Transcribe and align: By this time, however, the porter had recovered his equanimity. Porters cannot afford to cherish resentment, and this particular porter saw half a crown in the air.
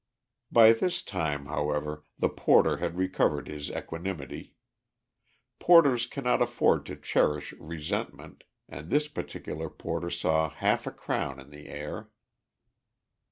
By 0.51 0.73
this 0.73 1.03
time, 1.03 1.45
however, 1.45 2.03
the 2.17 2.27
porter 2.27 2.77
had 2.77 2.97
recovered 2.97 3.47
his 3.47 3.69
equanimity. 3.69 4.55
Porters 5.59 6.07
cannot 6.07 6.41
afford 6.41 6.87
to 6.87 6.95
cherish 6.95 7.53
resentment, 7.59 8.43
and 8.67 8.89
this 8.89 9.07
particular 9.07 9.69
porter 9.69 10.09
saw 10.09 10.49
half 10.49 10.87
a 10.87 10.91
crown 10.91 11.39
in 11.39 11.51
the 11.51 11.67
air. 11.69 12.09